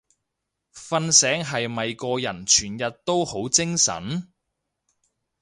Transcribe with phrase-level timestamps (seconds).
[0.73, 4.31] 瞓醒係咪個人全日都好精神？